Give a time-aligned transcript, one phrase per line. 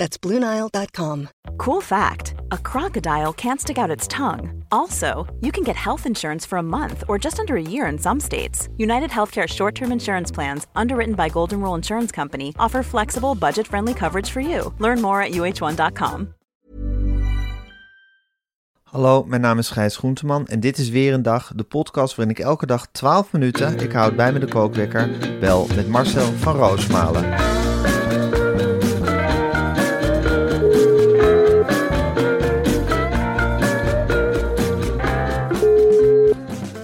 [0.00, 1.28] That's BlueNile.com.
[1.58, 4.64] Cool fact a crocodile can't stick out its tongue.
[4.70, 7.98] Also, you can get health insurance for a month or just under a year in
[7.98, 8.68] some states.
[8.78, 13.66] United Healthcare short term insurance plans, underwritten by Golden Rule Insurance Company, offer flexible, budget
[13.66, 14.72] friendly coverage for you.
[14.78, 16.34] Learn more at uh1.com.
[18.82, 22.36] Hallo, mijn naam is Gijs Groenteman en dit is weer een dag, de podcast waarin
[22.36, 26.56] ik elke dag 12 minuten, ik houd bij me de kookwekker, bel met Marcel van
[26.56, 27.68] Roosmalen.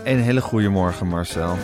[0.07, 1.57] Een hele goede morgen, Marcel.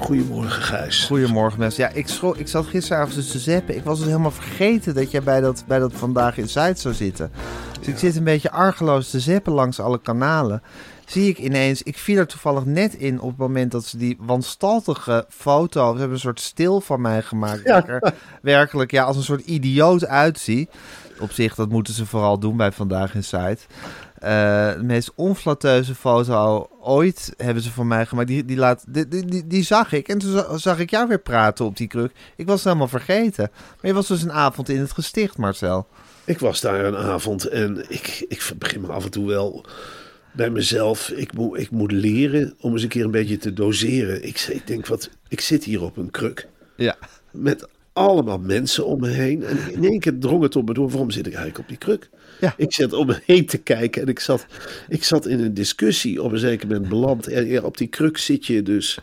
[0.00, 1.04] Goedemorgen, Gijs.
[1.04, 1.82] Goedemorgen, mensen.
[1.82, 3.76] Ja, ik, ik zat gisteravond dus te zeppen.
[3.76, 6.94] Ik was dus helemaal vergeten dat jij bij dat, bij dat Vandaag in Zuid zou
[6.94, 7.32] zitten.
[7.78, 10.62] Dus ik zit een beetje argeloos te zeppen langs alle kanalen.
[11.06, 14.16] Zie ik ineens, ik viel er toevallig net in op het moment dat ze die
[14.20, 17.64] wanstaltige foto, ze hebben een soort stil van mij gemaakt.
[17.64, 20.68] dat ik er werkelijk ja, als een soort idioot uitzie.
[21.20, 23.66] Op zich, dat moeten ze vooral doen bij Vandaag in Zuid.
[24.20, 28.28] Eh, de meest onflatteuze foto ooit hebben ze van mij gemaakt.
[28.28, 30.08] Die, die, laat, die, die, die, zag ik.
[30.08, 32.12] En toen za- zag ik jou weer praten op die kruk.
[32.36, 33.50] Ik was het helemaal vergeten.
[33.52, 35.86] Maar je was dus een avond in het gesticht, Marcel.
[36.24, 39.64] Ik was daar een avond en ik, ik begin me af en toe wel
[40.32, 41.08] bij mezelf.
[41.10, 44.26] Ik moet, ik moet leren om eens een keer een beetje te doseren.
[44.26, 46.96] Ik, ik denk, wat, ik zit hier op een kruk Ja.
[47.32, 49.44] met allemaal mensen om me heen.
[49.44, 51.76] En in één keer drong het op me door, waarom zit ik eigenlijk op die
[51.76, 52.10] kruk?
[52.40, 52.54] Ja.
[52.56, 54.46] Ik zat om me heen te kijken en ik zat,
[54.88, 57.26] ik zat in een discussie op een zeker moment beland.
[57.26, 58.98] En ja, op die kruk zit je dus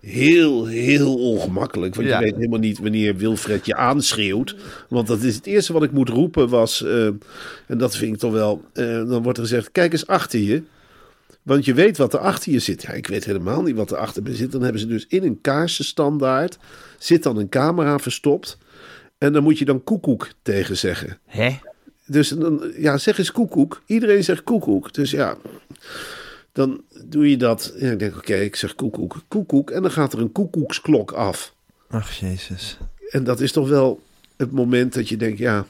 [0.00, 1.94] heel, heel ongemakkelijk.
[1.94, 2.18] Want Ja.
[2.18, 4.56] je weet helemaal niet wanneer Wilfred je aanschreeuwt.
[4.88, 7.06] Want dat is het eerste wat ik moet roepen was, eh,
[7.66, 10.62] en dat vind ik toch wel, eh, dan wordt er gezegd, kijk eens achter je.
[11.42, 12.82] Want je weet wat er achter je zit.
[12.82, 14.52] Ja, ik weet helemaal niet wat er achter me zit.
[14.52, 16.58] Dan hebben ze dus in een kaarsenstandaard,
[16.98, 18.58] zit dan een camera verstopt.
[19.18, 21.18] En dan moet je dan koekoek tegen zeggen.
[21.26, 21.50] Hè?
[22.08, 23.82] Dus dan, ja, zeg eens koekoek.
[23.86, 24.94] Iedereen zegt koekoek.
[24.94, 25.36] Dus ja,
[26.52, 27.74] dan doe je dat.
[27.78, 29.70] Ja, ik denk, oké, ik zeg koekoek, koekoek.
[29.70, 31.54] En dan gaat er een koekoeksklok af.
[31.88, 32.78] Ach, jezus.
[33.10, 34.00] En dat is toch wel
[34.36, 35.66] het moment dat je denkt, ja,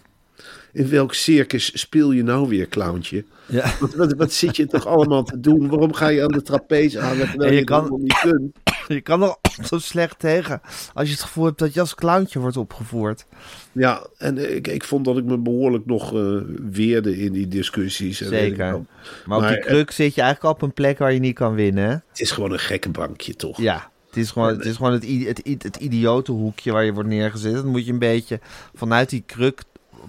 [0.72, 3.24] in welk circus speel je nou weer, clowntje?
[3.46, 3.72] Ja.
[3.80, 5.68] Wat, wat, wat zit je toch allemaal te doen?
[5.68, 8.56] Waarom ga je aan de trapeze hangen terwijl je je, kan- dat niet kunt?
[8.88, 9.36] Je kan er
[9.68, 10.60] zo slecht tegen
[10.94, 13.26] als je het gevoel hebt dat je als clowntje wordt opgevoerd.
[13.72, 16.36] Ja, en ik, ik vond dat ik me behoorlijk nog eh,
[16.70, 18.18] weerde in die discussies.
[18.18, 18.80] Zeker.
[19.26, 21.84] Maar op die kruk zit je eigenlijk op een plek waar je niet kan winnen,
[21.84, 21.90] hè?
[21.90, 23.60] Het is gewoon een gekke bankje, toch?
[23.60, 25.06] Ja, het is gewoon het, is gewoon het,
[25.44, 27.54] het, het idiote hoekje waar je wordt neergezet.
[27.54, 28.40] Dan moet je een beetje
[28.74, 29.62] vanuit die kruk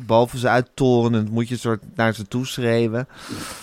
[0.06, 3.08] boven ze uit torenend moet je soort naar ze toe schreeuwen.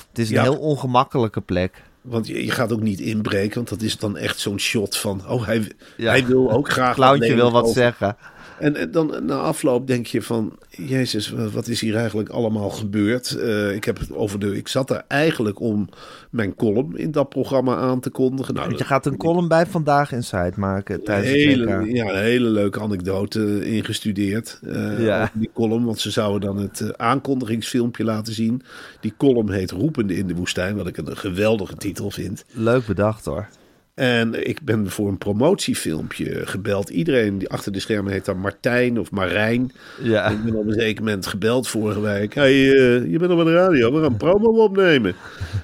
[0.08, 0.42] Het is een Ja.
[0.42, 1.82] heel ongemakkelijke plek.
[2.00, 5.28] Want je, je gaat ook niet inbreken, want dat is dan echt zo'n shot van...
[5.28, 6.10] Oh, hij, Ja.
[6.10, 6.94] hij wil ook graag...
[6.94, 8.16] Clowntje nemen wil wat over- zeggen.
[8.58, 10.52] En, en dan na afloop denk je van...
[10.70, 13.30] Jezus, wat is hier eigenlijk allemaal gebeurd?
[13.38, 15.88] Eh, ik, heb het over de, ik zat er eigenlijk om
[16.30, 18.54] mijn column in dat programma aan te kondigen.
[18.54, 21.94] Nou, Want je gaat een column bij Vandaag Inside maken tijdens het hele, WK.
[21.94, 24.58] ja, een hele leuke anekdote ingestudeerd.
[24.62, 25.30] eh, Ja.
[25.34, 28.62] die column, want ze zouden dan het eh, aankondigingsfilmpje laten zien.
[29.00, 32.44] Die column heet Roepende in de woestijn, wat ik een geweldige titel vind.
[32.52, 33.48] Leuk bedacht hoor.
[33.96, 36.88] En ik ben voor een promotiefilmpje gebeld.
[36.88, 39.72] Iedereen die achter de schermen heet dan Martijn of Marijn.
[40.02, 40.26] Ja.
[40.28, 42.34] Ik ben op een zeker moment gebeld vorige week.
[42.34, 45.14] Hey, eh, je bent op de radio, we gaan een promo opnemen.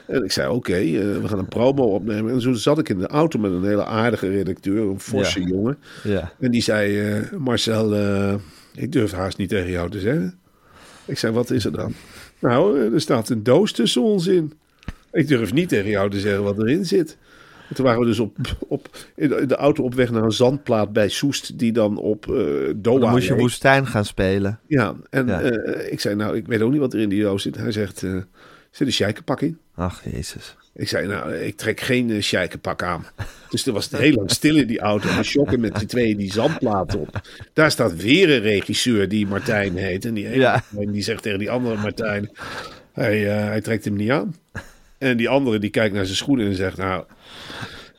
[0.06, 2.32] En ik zei, oké, eh, we gaan een promo opnemen.
[2.32, 5.46] En zo zat ik in de auto met een hele aardige redacteur, een forse Ja.
[5.46, 5.78] jongen.
[6.02, 6.32] Ja.
[6.40, 7.94] En die zei, eh, Marcel,
[8.74, 10.38] ik durf haast niet tegen jou te zeggen.
[11.04, 11.94] Ik zei, wat is er dan?
[12.38, 14.52] Nou, er staat een doos tussen ons in.
[15.12, 17.16] Ik durf niet tegen jou te zeggen wat erin zit.
[17.72, 18.36] En toen waren we dus op,
[18.68, 22.34] op, in de- auto op weg naar een zandplaat bij Soest, die dan op eh
[22.76, 23.40] Doha Dan moest je leek.
[23.40, 24.58] woestijn gaan spelen.
[24.66, 25.40] Ja, en Ja.
[25.40, 27.56] eh, ik zei, nou, ik weet ook niet wat er in die doos zit.
[27.56, 28.16] Hij zegt, eh
[28.70, 29.58] zit een sjeikenpak in?
[29.74, 30.56] Ach, jezus.
[30.74, 32.32] Ik zei, nou, ik trek geen uh,
[32.76, 33.06] aan.
[33.50, 35.08] Dus er was het heel lang stil in die auto.
[35.08, 37.20] En we shocken met die tweeën die zandplaat op.
[37.52, 40.04] Daar staat weer een regisseur die Martijn heet.
[40.04, 40.50] En die ene Ja.
[40.70, 42.30] Martijn die zegt tegen die andere Martijn...
[42.92, 44.34] Hij, hij trekt hem niet aan.
[44.98, 46.76] En die andere die kijkt naar zijn schoenen en zegt...
[46.76, 47.04] Nou,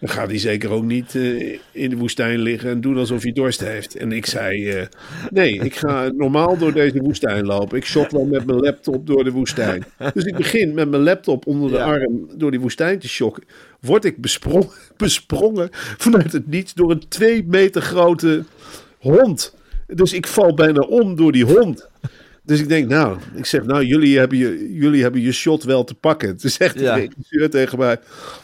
[0.03, 3.31] Dan gaat hij zeker ook niet eh, in de woestijn liggen en doen alsof hij
[3.31, 3.95] dorst heeft.
[3.95, 4.85] En ik zei, eh,
[5.29, 7.77] nee, ik ga normaal door deze woestijn lopen.
[7.77, 9.83] Ik shot wel met mijn laptop door de woestijn.
[10.13, 11.83] Dus ik begin met mijn laptop onder de Ja.
[11.83, 13.43] arm door die woestijn te shocken.
[13.79, 18.43] Word ik besprongen, besprongen vanuit het niets door een twee meter grote
[18.99, 19.55] hond.
[19.87, 21.89] Dus ik val bijna om door die hond.
[22.45, 25.83] Dus ik denk, nou, ik zeg, nou, jullie hebben je, jullie hebben je shot wel
[25.83, 26.35] te pakken.
[26.37, 27.99] Toen zegt de regisseur tegen mij,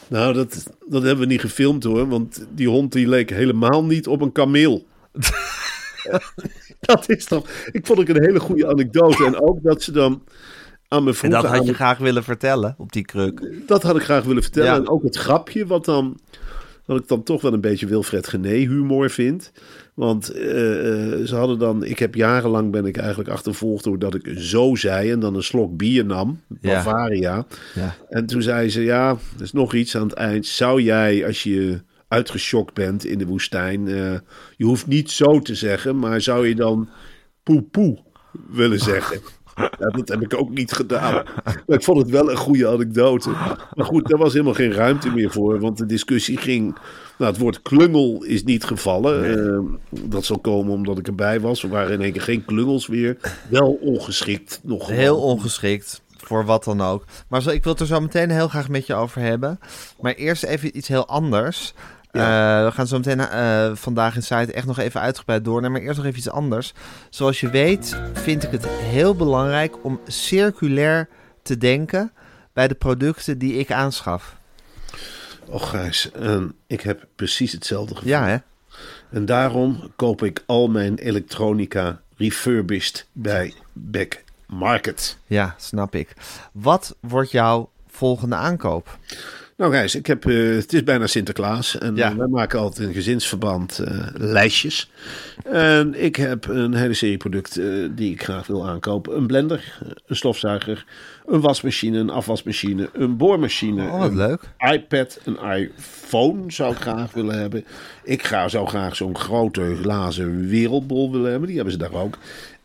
[0.07, 4.07] nou, dat, dat hebben we niet gefilmd hoor, want die hond die leek helemaal niet
[4.07, 4.85] op een kameel.
[6.79, 9.25] dat is toch, ik vond het een hele goede anekdote.
[9.25, 10.23] En ook dat ze dan
[10.87, 13.51] aan me En vroegen, dat had je graag willen vertellen op die kruk.
[13.67, 14.71] dat had ik graag willen vertellen.
[14.71, 14.77] Ja.
[14.77, 16.19] En ook het grapje wat dan...
[16.89, 19.51] Wat ik dan toch wel een beetje Wilfred Gené humor vind.
[19.94, 21.83] Want eh, eh, ze hadden dan...
[21.83, 25.12] Ik heb jarenlang ben ik eigenlijk achtervolgd doordat ik zo zei...
[25.12, 26.39] en dan een slok bier nam.
[26.47, 27.45] Bavaria.
[27.75, 27.95] Ja.
[28.09, 28.81] En toen zei ze...
[28.81, 30.45] Ja, er is nog iets aan het eind.
[30.45, 33.88] Zou jij, als je uitgeschokt bent in de woestijn...
[33.88, 34.13] eh,
[34.57, 36.00] je hoeft niet zo te zeggen...
[36.00, 36.89] maar zou je dan
[37.44, 38.03] poe poe
[38.50, 39.19] willen zeggen?
[39.59, 41.23] Ja, dat heb ik ook niet gedaan.
[41.44, 43.29] Maar ik vond het wel een goede anekdote.
[43.73, 45.59] Maar goed, daar was helemaal geen ruimte meer voor.
[45.59, 46.77] Want de discussie ging.
[47.17, 49.38] Nou, het woord klungel is niet gevallen.
[49.38, 49.59] Eh,
[50.09, 51.63] dat zal komen omdat ik erbij was.
[51.63, 53.17] Er waren in één keer geen klungels meer.
[53.50, 54.59] Wel ongeschikt.
[54.63, 55.00] Nog gewoon.
[55.00, 56.01] Heel ongeschikt.
[56.17, 57.06] Voor wat dan ook.
[57.27, 59.59] Maar zo, ik wil het er zo meteen heel graag met je over hebben.
[60.00, 61.73] Maar eerst even iets heel anders.
[62.11, 62.21] Eh,
[62.65, 65.71] we gaan zo meteen eh, vandaag in site echt nog even uitgebreid door.
[65.71, 66.73] Maar eerst nog even iets anders.
[67.09, 71.07] Zoals je weet vind ik het heel belangrijk om circulair
[71.41, 72.11] te denken
[72.53, 74.35] bij de producten die ik aanschaf.
[75.45, 76.11] Och, Gijs.
[76.11, 78.09] en ik heb precies hetzelfde gevoel.
[78.11, 78.38] Ja, hè?
[79.09, 85.17] En daarom koop ik al mijn elektronica refurbished bij Back Market.
[85.27, 86.13] Ja, snap ik.
[86.51, 88.97] Wat wordt jouw volgende aankoop?
[89.59, 92.15] Nou Gijs, ik heb, eh, het is bijna Sinterklaas en Ja.
[92.15, 94.91] wij maken altijd in gezinsverband eh, lijstjes.
[95.44, 99.17] En ik heb een hele serie producten eh, die ik graag wil aankopen.
[99.17, 100.85] Een blender, een stofzuiger,
[101.25, 103.83] een wasmachine, een afwasmachine, een boormachine.
[103.83, 104.41] Oh, wat een leuk.
[104.73, 107.65] iPad, een iPhone zou ik graag willen hebben.
[108.03, 111.47] Ik ga, zou graag zo'n grote glazen wereldbol willen hebben.
[111.47, 112.17] Die hebben ze daar ook.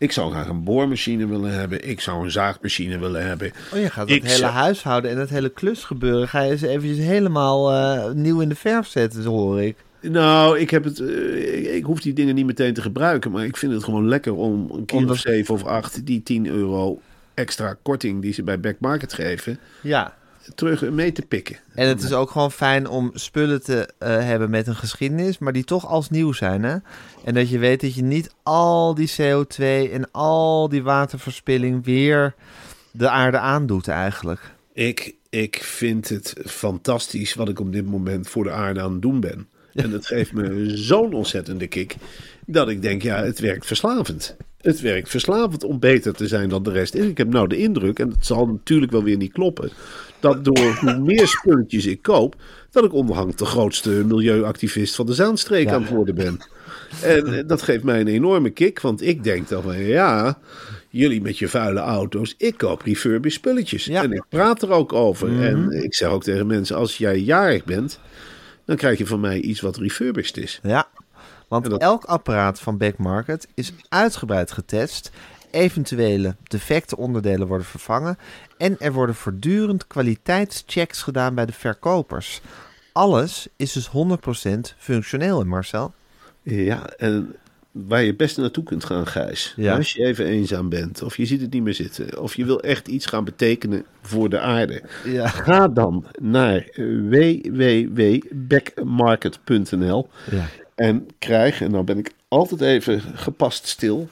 [0.04, 1.88] Ik zou graag een boormachine willen hebben.
[1.88, 3.52] Ik zou een zaagmachine willen hebben.
[3.72, 6.28] Oh, je gaat Ik het hele zou- huishouden en het hele klusgebeuren...
[6.28, 9.76] ga je eens eventjes helemaal eh, nieuw in de verf zetten, hoor ik.
[10.00, 13.30] Nou, ik, heb het, eh, ik, ik hoef die dingen niet meteen te gebruiken.
[13.30, 16.06] Maar ik vind het gewoon lekker om een keer Omdat- of zeven of acht...
[16.06, 17.00] die 10 euro
[17.34, 19.58] extra korting die ze bij Back Market geven...
[19.80, 20.14] Ja.
[20.54, 21.58] Terug mee te pikken.
[21.74, 25.52] En het is ook gewoon fijn om spullen te eh, hebben met een geschiedenis, maar
[25.52, 26.62] die toch als nieuw zijn.
[26.62, 26.76] Hè?
[27.24, 29.56] En dat je weet dat je niet al die CO2
[29.92, 32.34] en al die waterverspilling weer
[32.90, 34.40] de aarde aandoet eigenlijk.
[34.72, 39.02] Ik, ik vind het fantastisch wat ik op dit moment voor de aarde aan het
[39.02, 39.48] doen ben.
[39.74, 41.96] En het geeft me zo'n ontzettende kick...
[42.46, 44.36] dat ik denk, ja, het werkt verslavend.
[44.60, 46.94] Het werkt verslavend om beter te zijn dan de rest.
[46.94, 49.70] En ik heb nou de indruk, en het zal natuurlijk wel weer niet kloppen...
[50.24, 52.34] dat door hoe meer spulletjes ik koop...
[52.70, 56.38] dat ik onderhand de grootste milieuactivist van de Zaanstreek aan het worden ben.
[57.02, 60.38] En eh, dat geeft mij een enorme kick, want ik denk dan van ja,
[60.88, 63.84] jullie met je vuile auto's, ik koop refurbished spulletjes.
[63.84, 64.02] Ja.
[64.02, 65.42] En ik praat er ook over.
[65.42, 68.00] En ik zeg ook tegen mensen, als jij jarig bent,
[68.64, 70.60] dan krijg je van mij iets wat refurbished is.
[70.62, 70.88] Ja,
[71.48, 75.10] want dat- elk apparaat van Back Market is uitgebreid getest.
[75.54, 78.18] Eventuele defecte onderdelen worden vervangen.
[78.56, 82.40] En er worden voortdurend kwaliteitschecks gedaan bij de verkopers.
[82.92, 85.92] Alles is dus 100% functioneel, hè, Marcel.
[86.42, 87.34] Ja, en
[87.74, 89.52] waar je best naartoe kunt gaan, Gijs.
[89.56, 89.76] Ja.
[89.76, 92.60] Als je even eenzaam bent, of je ziet het niet meer zitten, of je wil
[92.60, 94.82] echt iets gaan betekenen voor de aarde.
[95.04, 95.28] Ja.
[95.28, 96.68] Ga dan naar
[97.08, 100.46] www.backmarket.nl Ja.
[100.74, 104.08] en krijg, en nou ben ik altijd even gepast stil,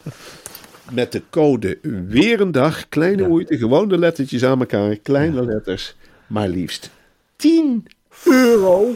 [0.90, 5.94] met de code weer een dag, kleine moeite, gewoon de lettertjes aan elkaar, kleine letters,
[6.26, 6.90] maar liefst
[7.36, 7.86] 10
[8.24, 8.94] euro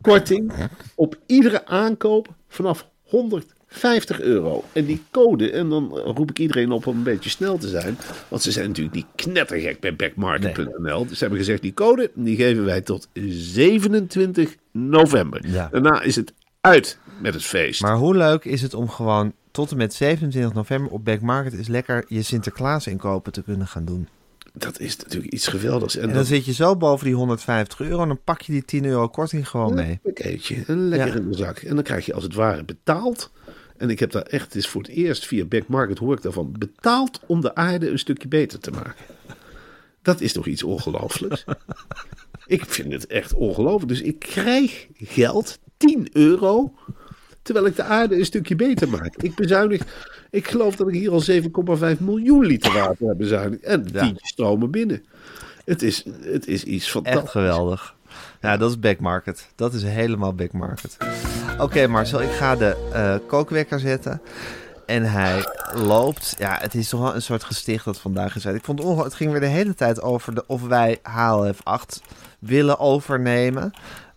[0.00, 0.52] korting
[0.94, 4.64] op iedere aankoop vanaf 150 euro.
[4.72, 7.98] En die code, en dan roep ik iedereen op om een beetje snel te zijn.
[8.28, 11.06] Want ze zijn natuurlijk niet knettergek bij backmarket.nl.
[11.06, 15.48] Dus ze hebben gezegd, die code, die geven wij tot 27 november.
[15.48, 15.68] Ja.
[15.72, 17.82] Daarna is het uit met het feest.
[17.82, 21.52] Maar hoe leuk is het om gewoon tot en met 27 november op Back Market
[21.52, 24.08] is lekker je Sinterklaas inkopen te kunnen gaan doen.
[24.52, 25.96] Dat is natuurlijk iets geweldigs.
[25.96, 28.64] En, En dan zit je zo boven die 150 euro en dan pak je die
[28.64, 29.90] 10 euro korting gewoon mee.
[29.90, 31.14] een pakketje, en lekker Ja.
[31.14, 31.58] in de zak.
[31.58, 33.32] En dan krijg je als het ware betaald.
[33.76, 36.54] En ik heb daar echt, het is voor het eerst via Backmarket hoor ik daarvan,
[36.58, 39.04] betaald om de aarde een stukje beter te maken.
[40.02, 41.44] Dat is toch iets ongelooflijks?
[42.46, 43.88] Ik vind het echt ongelooflijk.
[43.88, 46.74] Dus ik krijg geld, 10 euro,
[47.44, 49.14] terwijl ik de aarde een stukje beter maak.
[49.16, 49.82] Ik bezuinig,
[50.30, 51.22] ik geloof dat ik hier al
[51.94, 53.62] 7,5 miljoen liter water heb bezuinigd.
[53.62, 54.02] En Ja.
[54.02, 55.04] tientjes stromen binnen.
[55.64, 57.30] Het is, het is iets Echt fantastisch.
[57.30, 57.94] geweldig.
[58.40, 59.48] Ja, dat is backmarket.
[59.54, 60.96] Dat is helemaal backmarket.
[61.58, 64.20] Oké, Marcel, ik ga de eh, kookwekker zetten.
[64.86, 66.34] En hij loopt.
[66.38, 68.46] Ja, het is toch wel een soort gesticht dat vandaag is.
[68.46, 68.56] uit.
[68.56, 72.00] Ik vond het, het ging weer de hele tijd over de, of wij HLF 8
[72.38, 73.72] willen overnemen.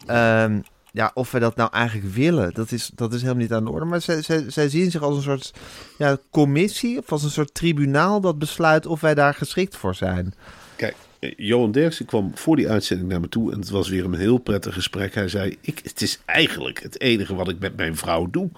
[0.06, 0.60] Ehm,
[0.98, 3.72] ja, of we dat nou eigenlijk willen, dat is, dat is helemaal niet aan de
[3.72, 3.86] orde.
[3.86, 5.54] Maar zij, zij, zij zien zich als een soort
[5.98, 10.34] ja, commissie of als een soort tribunaal dat besluit of wij daar geschikt voor zijn.
[10.76, 14.06] Kijk, eh, Johan Derksen kwam voor die uitzending naar me toe en het was weer
[14.06, 15.14] een heel prettig gesprek.
[15.16, 18.50] Hij zei, ik, het is eigenlijk het enige wat ik met mijn vrouw doe.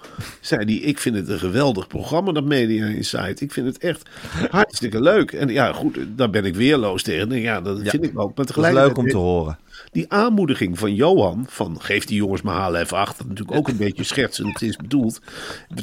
[0.41, 3.41] Zei hij, ik vind het een geweldig programma, dat Media Insight.
[3.41, 4.10] Ik vind het echt
[4.50, 5.31] hartstikke leuk.
[5.31, 7.31] En ja, goed, daar ben ik weerloos tegen.
[7.31, 7.89] En ja, dat Ja.
[7.89, 8.36] vind ik ook.
[8.38, 9.58] Maar tegelijkertijd leuk om te horen.
[9.91, 13.77] Die aanmoediging van Johan, van geef die jongens maar HLF 8, dat natuurlijk ook een
[13.88, 15.22] beetje schertsend is bedoeld,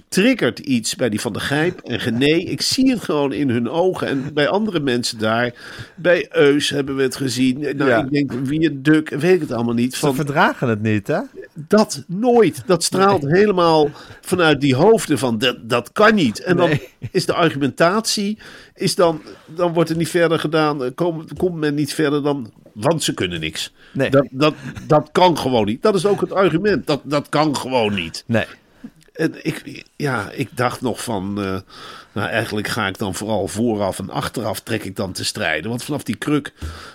[0.08, 2.34] triggert iets bij die Van de Gijp en Gené.
[2.34, 5.54] Ik zie het gewoon in hun ogen en bij andere mensen daar.
[5.94, 7.60] Bij Eus hebben we het gezien.
[7.60, 8.04] Nou, Ja.
[8.04, 9.94] ik denk, wie Duk, weet ik het allemaal niet.
[9.94, 11.20] Ze verdragen het niet, hè?
[11.56, 12.62] Dat nooit.
[12.66, 13.88] Dat straalt helemaal
[14.20, 16.40] vanuit die hoofden van dat, dat kan niet.
[16.42, 16.88] En dan Nee.
[17.10, 18.38] is de argumentatie,
[18.74, 20.84] is dan, dan wordt er niet verder gedaan.
[20.84, 23.72] eh, Komt, komt men niet verder dan, want ze kunnen niks.
[23.92, 24.10] Nee.
[24.10, 24.54] Dat, dat,
[24.86, 25.82] dat kan gewoon niet.
[25.82, 26.86] Dat is ook het argument.
[26.86, 28.24] Dat, dat kan gewoon niet.
[28.26, 28.44] Nee.
[29.12, 31.58] En ik, ja, ik dacht nog van, eh,
[32.12, 35.70] nou eigenlijk ga ik dan vooral vooraf en achteraf trek ik dan te strijden.
[35.70, 36.52] Want vanaf die kruk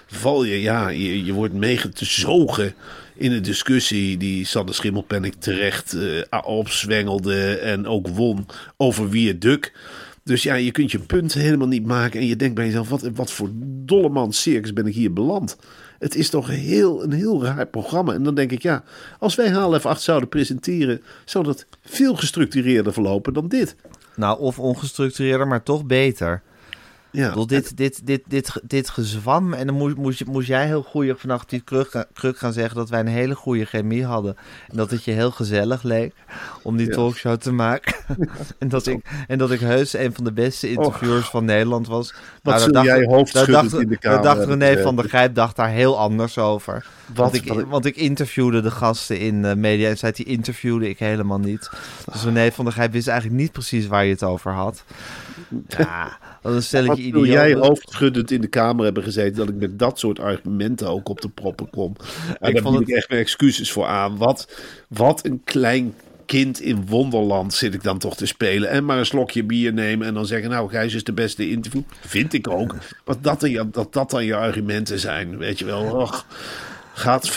[0.08, 2.74] val je, ja, je, je wordt meegezogen
[3.22, 8.46] in een discussie die Sander Schimmelpenninck terecht eh opzwengelde en ook won
[8.78, 9.74] over wie het duk.
[10.24, 13.10] Dus ja, je kunt je punt helemaal niet maken en je denkt bij jezelf, wat,
[13.14, 13.50] wat voor
[13.86, 15.58] dolleman circus ben ik hier beland.
[16.00, 18.14] Het is toch heel, een heel raar programma.
[18.14, 18.84] En dan denk ik, ja,
[19.20, 23.76] als wij HLF 8 zouden presenteren, zou dat veel gestructureerder verlopen dan dit.
[24.16, 26.42] Nou, of ongestructureerder, maar toch beter.
[27.12, 29.54] Ja, bedoel, dit, dit, dit, dit, dit gezwam.
[29.54, 32.76] En dan moest, moest, je- moest jij heel goeie vanaf die kruk, kruk gaan zeggen
[32.76, 34.36] dat wij een hele goede chemie hadden.
[34.70, 36.14] En dat het je heel gezellig leek
[36.62, 36.94] om die Ja.
[36.94, 37.96] talkshow te maken.
[38.60, 42.14] en, dat ik, en dat ik heus een van de beste interviewers van Nederland was.
[42.44, 44.96] Nou, zul daar jij dacht- daar dacht, in de daar kamer dacht hebben René van
[44.96, 46.86] der Grijp dacht daar heel anders over.
[47.14, 50.90] want, ik, Wat want ik interviewde de gasten in eh, Media en zei die interviewde
[50.90, 51.70] ik helemaal niet.
[52.12, 54.84] Dus René van der Grijp wist eigenlijk niet precies waar je het over had.
[55.68, 59.56] Ja, dat een Wat stelletje wil jij hoofdschuddend in de kamer hebben gezeten dat ik
[59.56, 61.96] met dat soort argumenten ook op de proppen kom?
[62.40, 64.18] En Ik daar vond het- ik echt mijn excuses voor aan.
[64.18, 64.48] Wat,
[64.88, 65.94] wat een klein
[66.26, 68.70] kind in Wonderland zit ik dan toch te spelen.
[68.70, 71.82] En maar een slokje bier nemen en dan zeggen, nou Gijs is de beste interview.
[72.00, 72.76] Vind ik ook.
[73.06, 75.84] Maar dat, dan je- dat dat dan je argumenten zijn, weet je wel.
[75.84, 76.26] Och,
[76.94, 77.30] gaat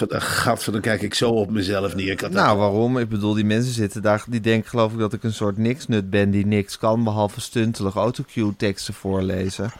[0.62, 2.11] voor, dan kijk ik zo op mezelf neer.
[2.11, 2.99] Ik had Nou, waarom?
[2.99, 6.11] Ik bedoel, die mensen zitten daar, die denken geloof ik dat ik een soort niksnut
[6.11, 9.73] ben die niks kan, behalve stuntelig autocue-teksten voorlezen.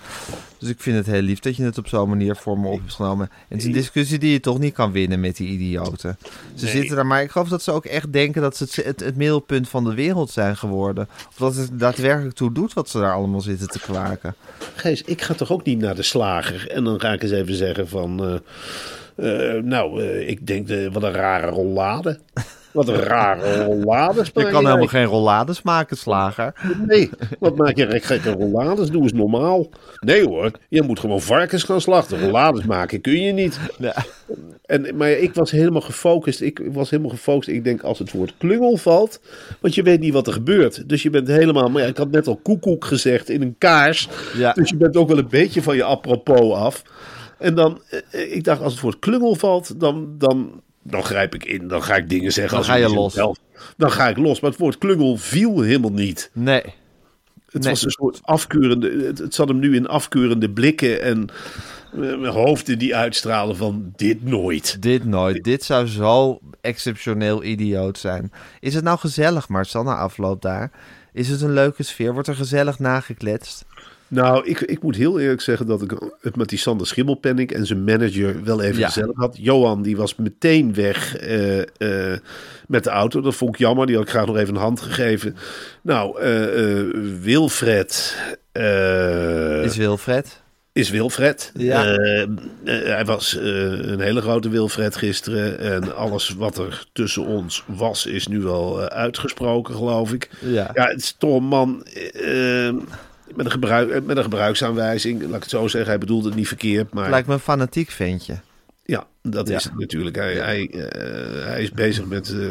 [0.59, 2.79] Dus ik vind het heel lief dat je het op zo'n manier voor me op
[2.79, 3.29] hebt genomen.
[3.31, 6.19] En het is een discussie die je toch niet kan winnen met die idioten.
[6.55, 9.01] Ze zitten daar, maar ik geloof dat ze ook echt denken dat ze het, het,
[9.01, 11.09] het middelpunt van de wereld zijn geworden.
[11.29, 14.35] Of dat het daadwerkelijk toe doet wat ze daar allemaal zitten te kwaken.
[14.75, 17.55] Gijs, ik ga toch ook niet naar de slager en dan ga ik eens even
[17.55, 18.25] zeggen van...
[18.25, 18.35] eh,
[19.17, 22.19] eh, nou, eh, ik denk, wat een rare rollade.
[22.73, 24.25] Wat een rare rollade.
[24.35, 26.53] Je kan helemaal geen rollades maken, slager.
[26.87, 28.91] Nee, wat maak je gek- gekke rollades?
[28.91, 29.69] Doe eens normaal.
[30.01, 32.21] Nee hoor, je moet gewoon varkens gaan slachten.
[32.21, 33.59] Rollades maken kun je niet.
[33.79, 33.95] Ja.
[34.65, 36.41] En, maar ik was helemaal gefocust.
[36.41, 37.49] Ik was helemaal gefocust.
[37.49, 39.21] Ik denk als het woord klungel valt.
[39.61, 40.89] Want je weet niet wat er gebeurt.
[40.89, 41.71] Dus je bent helemaal.
[41.71, 44.09] Maar ja, ik had net al koekoek gezegd in een kaars.
[44.37, 44.53] Ja.
[44.53, 46.83] Dus je bent ook wel een beetje van je apropos af.
[47.39, 49.81] En dan, eh, ik dacht als het woord klungel valt.
[49.81, 51.69] Dan, dan, dan grijp ik in.
[51.69, 52.51] Dan ga ik dingen zeggen.
[52.51, 53.15] Dan als ga je los.
[53.15, 53.39] zelf-
[53.77, 54.41] Dan ga ik los.
[54.41, 56.31] Maar het woord klungel viel helemaal niet.
[56.33, 56.63] Nee.
[57.51, 57.73] Het Nee.
[57.73, 59.05] was een soort afkeurende.
[59.07, 61.29] Het, het zat hem nu in afkeurende blikken en
[62.03, 64.83] eh, hoofden die uitstralen van dit nooit.
[64.83, 65.45] Dit nooit.
[65.45, 68.33] Dit zou zo exceptioneel idioot zijn.
[68.61, 70.71] Is het nou gezellig, Marcel, na afloop daar?
[71.13, 72.13] Is het een leuke sfeer?
[72.13, 73.65] Wordt er gezellig nagekletst?
[74.09, 76.93] Nou, ik, ik moet heel eerlijk zeggen dat ik het met die Sander
[77.53, 78.87] en zijn manager wel even Ja.
[78.87, 79.37] gezellig had.
[79.41, 81.61] Johan, die was meteen weg eh,
[82.13, 82.19] eh,
[82.67, 83.21] met de auto.
[83.21, 83.87] Dat vond ik jammer.
[83.87, 85.37] Die had ik graag nog even een hand gegeven.
[85.83, 88.17] Nou, eh, Wilfred.
[89.65, 90.43] Is Wilfred?
[90.73, 91.53] is Wilfred.
[91.57, 91.83] Ja.
[92.65, 95.59] Hij was een hele grote Wilfred gisteren.
[95.59, 100.31] En alles wat er tussen ons was, is nu wel uitgesproken, geloof ik.
[100.41, 100.71] Ja.
[100.75, 101.87] Ja, het is toch een man
[103.37, 105.23] met, een gebruik, eh, met een gebruiksaanwijzing.
[105.23, 106.93] Laat ik het zo zeggen, hij bedoelde het niet verkeerd.
[106.95, 108.35] Maar Lijkt me een fanatiek ventje.
[108.85, 109.57] ja, Dat Ja.
[109.57, 110.17] is het natuurlijk.
[110.17, 112.47] Hij, hij, eh, hij is bezig met eh,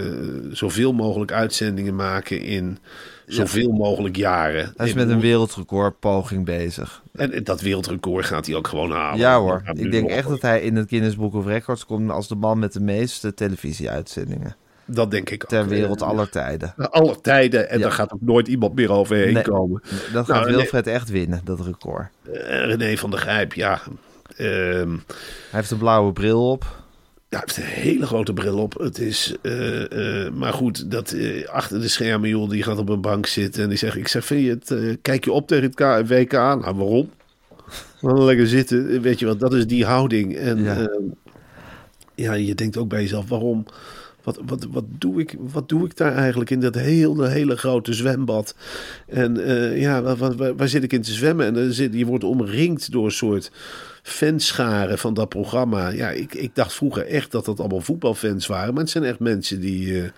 [0.51, 2.77] zoveel mogelijk uitzendingen maken in
[3.25, 4.73] zoveel mogelijk jaren.
[4.77, 7.01] Hij is met een bedoel, wereldrecordpoging bezig.
[7.13, 9.19] En dat wereldrecord gaat hij ook gewoon halen.
[9.19, 12.27] Ja hoor, ik denk echt dat hij in het Guinness Book of Records komt als
[12.27, 15.49] de man met de meeste televisieuitzendingen Dat denk ik ook.
[15.49, 16.73] ter wereld aller tijden.
[16.77, 17.69] Aller tijden.
[17.69, 17.83] En Ja.
[17.83, 19.43] daar gaat ook nooit iemand meer overheen Nee.
[19.43, 19.81] komen.
[20.13, 20.55] Dat Nou, gaat nee.
[20.55, 22.07] Wilfred echt winnen, dat record.
[22.31, 23.81] Eh, René van der Grijp, ja.
[24.35, 26.63] Ehm, Hij heeft een blauwe bril op.
[27.29, 28.73] Ja, hij heeft een hele grote bril op.
[28.73, 33.01] Het is, eh, eh, maar goed, dat achter de schermen, joh, die gaat op een
[33.01, 36.07] bank zitten en die zegt: Ik zeg, vind je het, kijk je op tegen het
[36.07, 36.31] WK?
[36.31, 37.09] Nou, waarom?
[38.01, 40.35] Wel lekker zitten, weet je wat, dat is die houding.
[40.37, 40.73] En Ja.
[40.79, 40.89] ja,
[42.15, 43.65] ja je denkt ook bij jezelf: waarom?
[44.23, 47.93] Wat, wat, wat, doe ik, wat doe ik daar eigenlijk in dat hele, hele grote
[47.93, 48.55] zwembad?
[49.07, 51.45] En eh, ja, waar, waar, waar- zit ik in te zwemmen?
[51.45, 53.51] En dan zit, je wordt omringd door een soort
[54.03, 55.89] fanscharen van dat programma.
[55.89, 58.73] Ja, ik, ik dacht vroeger echt dat dat allemaal voetbalfans waren.
[58.73, 60.09] Maar het zijn echt mensen die, eh,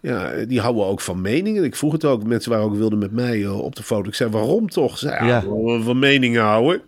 [0.00, 1.64] ja, die houden ook van meningen.
[1.64, 4.08] Ik vroeg het ook, mensen waren ook wilden met mij eh, op de foto.
[4.08, 4.98] Ik zei, waarom toch?
[4.98, 5.42] Ze Zei, ja,
[5.80, 6.80] van meningen houden.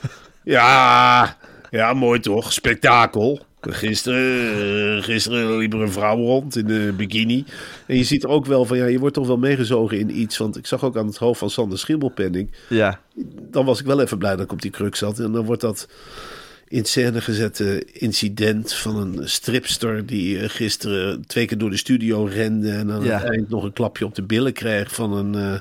[0.42, 1.36] ja,
[1.70, 2.52] ja, mooi toch?
[2.52, 3.45] Spektakel.
[3.74, 7.44] Gisteren, eh, gisteren liep er een vrouw rond in een bikini.
[7.86, 10.38] En je ziet er ook wel van, ja, je wordt toch wel meegezogen in iets.
[10.38, 13.00] Want ik zag ook aan het hoofd van Sander Schimmelpenning Ja,
[13.50, 15.18] dan was ik wel even blij dat ik op die kruk zat.
[15.18, 15.88] En dan wordt dat
[16.68, 22.24] in scène gezette incident van een stripster die eh, gisteren twee keer door de studio
[22.24, 23.18] rende en aan Ja.
[23.18, 25.58] het eind nog een klapje op de billen kreeg van een eh,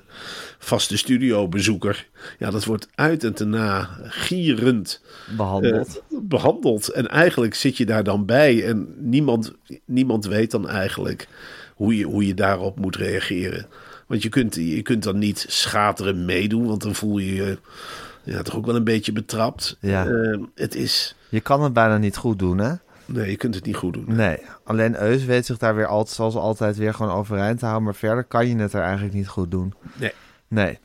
[0.60, 2.08] vaste studiobezoeker.
[2.40, 5.02] Ja, dat wordt uit en te na gierend
[5.38, 6.02] behandeld.
[6.12, 6.88] eh, behandeld.
[6.90, 9.54] En eigenlijk zit je daar dan bij en niemand,
[9.86, 11.28] niemand weet dan eigenlijk
[11.76, 13.68] hoe je, hoe je daarop moet reageren.
[14.08, 17.58] Want je kunt, je kunt dan niet schateren meedoen, want dan voel je je
[18.26, 19.78] ja, toch ook wel een beetje betrapt.
[19.80, 20.06] Ja.
[20.08, 22.74] Eh, het is, Je kan het bijna niet goed doen, hè?
[23.06, 24.06] nee, je kunt het niet goed doen.
[24.08, 27.86] Nee, alleen Eus weet zich daar weer altijd, zoals altijd weer gewoon overeind te houden.
[27.86, 29.74] Maar verder kan je het er eigenlijk niet goed doen.
[29.96, 30.12] Nee.
[30.48, 30.80] Nee.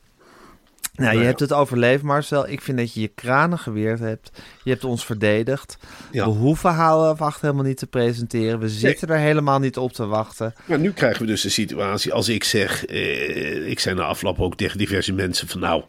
[0.95, 2.49] Nou, je hebt het overleefd, Marcel.
[2.49, 4.31] Ik vind dat je je kranen geweerd hebt.
[4.63, 5.79] Je hebt ons verdedigd.
[6.11, 6.25] Ja.
[6.25, 8.59] We hoeven houden wacht helemaal niet te presenteren.
[8.59, 10.55] We zitten er helemaal niet op te wachten.
[10.65, 14.41] Maar nu krijgen we dus de situatie, als ik zeg, eh, ik zei na afloop
[14.41, 15.83] ook tegen diverse mensen van nou,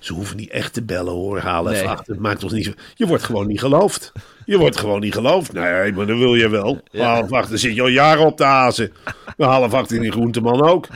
[0.00, 1.40] ze hoeven niet echt te bellen hoor,
[1.72, 1.88] Nee.
[1.88, 2.72] achter, het maakt toch niet zo.
[2.94, 4.12] Je wordt gewoon niet geloofd.
[4.50, 5.52] Je wordt gewoon niet geloofd.
[5.52, 6.80] Nee, maar dan wil je wel.
[6.90, 7.14] Ja.
[7.14, 8.92] Half acht, dan zit je al jaren op de azen.
[9.36, 10.86] Maar half acht in die groenteman ook.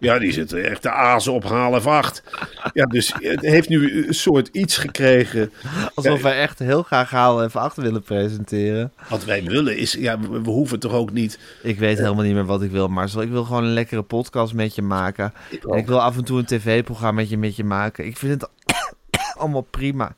[0.00, 2.22] Ja, die zitten echt de azen op half acht.
[2.72, 5.52] Ja, dus het heeft nu een soort iets gekregen.
[5.94, 8.92] Alsof Ja, wij echt heel graag haal even achter willen presenteren.
[9.08, 11.38] Wat wij willen is, ja, we, we hoeven toch ook niet.
[11.62, 13.22] Ik weet helemaal niet meer wat ik wil, Marcel.
[13.22, 15.32] Ik wil gewoon een lekkere podcast met je maken.
[15.50, 18.06] Ik ik wil af en toe een tv-programma met je, met je maken.
[18.06, 18.50] Ik vind het
[19.40, 20.14] allemaal prima.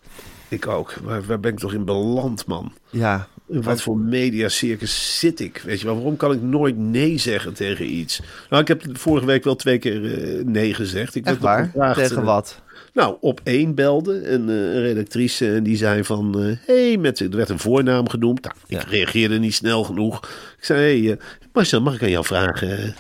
[0.55, 0.95] Ik ook.
[1.03, 2.73] Waar, waar ben ik toch in beland, man?
[2.91, 5.63] Ja, In wat voor mediacircus zit ik?
[5.65, 8.21] Weet je wel, waarom kan ik nooit nee zeggen tegen iets?
[8.51, 10.05] Nou, ik heb vorige week wel twee keer
[10.39, 11.15] eh, nee gezegd.
[11.15, 11.65] Ik echt werd waar?
[11.65, 12.63] gevraagd, Tegen eh, wat?
[12.93, 16.41] Nou, op één belde een eh, redactrice en die zei van...
[16.43, 18.43] eh hey, met, er werd een voornaam genoemd.
[18.43, 18.83] Nou, ik Ja.
[18.89, 20.19] reageerde niet snel genoeg.
[20.59, 22.95] Ik zei, hey, eh, Marcel, mag ik aan jou vragen...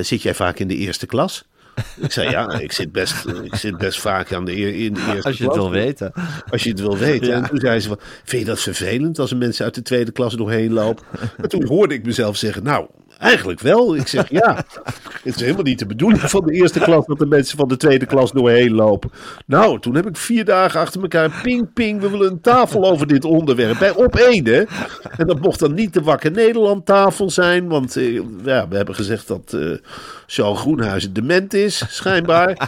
[0.00, 1.44] zit jij vaak in de eerste klas?
[2.00, 5.28] Ik zei, ja, ik zit best, ik zit best vaak aan de, in de eerste
[5.28, 5.68] Als je het klas.
[5.68, 6.12] wil weten.
[6.50, 7.28] Als je het wil weten.
[7.28, 7.34] Ja.
[7.34, 10.10] En toen zei ze van, vind je dat vervelend als er mensen uit de tweede
[10.12, 11.04] klas doorheen lopen?
[11.42, 12.86] En toen hoorde ik mezelf zeggen, nou,
[13.18, 13.96] eigenlijk wel.
[13.96, 14.54] Ik zeg, ja,
[15.22, 17.76] het is helemaal niet de bedoeling van de eerste klas dat de mensen van de
[17.76, 19.10] tweede klas doorheen lopen.
[19.46, 23.06] Nou, toen heb ik vier dagen achter elkaar, ping, ping, we willen een tafel over
[23.06, 23.78] dit onderwerp.
[23.78, 24.62] Bij op één, hè.
[25.16, 28.94] En dat mocht dan niet de Wakker Nederland tafel zijn, want eh, ja, we hebben
[28.94, 29.76] gezegd dat eh
[30.30, 32.56] Charles Groenhuizen dement is, schijnbaar.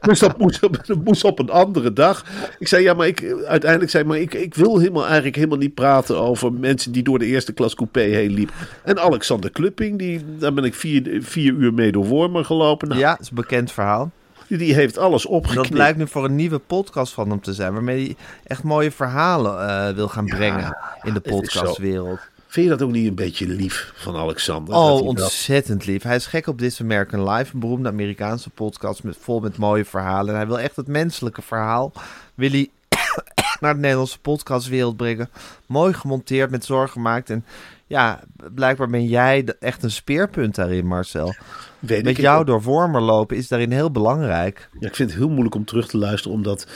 [0.00, 2.24] Dus dat moest, op, dat moest op een andere dag.
[2.58, 5.74] Ik zei, ja, maar ik uiteindelijk zei, maar ik, ik wil helemaal eigenlijk helemaal niet
[5.74, 8.54] praten over mensen die door de eerste klas coupé heen liepen.
[8.84, 12.88] En Alexander Klupping, die, daar ben ik vier, vier uur mee door Wormer gelopen.
[12.88, 14.10] Nou, Ja, dat is een bekend verhaal.
[14.48, 15.66] Die heeft alles opgeknipt.
[15.68, 17.72] Dat blijkt nu voor een nieuwe podcast van hem te zijn.
[17.72, 22.18] Waarmee hij echt mooie verhalen eh, wil gaan brengen in de podcastwereld.
[22.46, 24.74] Vind je dat ook niet een beetje lief van Alexander?
[24.74, 26.02] Oh, dat- ontzettend lief.
[26.02, 29.84] Hij is gek op This American Life, een beroemde Amerikaanse podcast met, vol met mooie
[29.84, 30.30] verhalen.
[30.30, 31.92] En hij wil echt het menselijke verhaal
[32.34, 32.68] wil hij
[33.60, 35.28] naar de Nederlandse podcastwereld brengen.
[35.66, 37.30] Mooi gemonteerd, met zorg gemaakt.
[37.30, 37.44] En
[37.86, 38.20] ja,
[38.54, 41.34] blijkbaar ben jij echt een speerpunt daarin, Marcel.
[41.78, 44.68] Weet Met ik jou door Wormer lopen is daarin heel belangrijk.
[44.80, 46.66] Ja, ik vind het heel moeilijk om terug te luisteren, omdat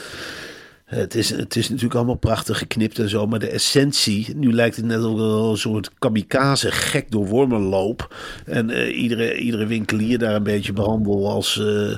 [0.85, 4.75] het is, het is natuurlijk allemaal prachtig geknipt en zo, maar de essentie, nu lijkt
[4.75, 5.19] het net ook
[5.51, 8.15] een soort kamikaze gek door wormenloop.
[8.45, 11.97] En eh, iedere, iedere winkelier daar een beetje behandel als, eh,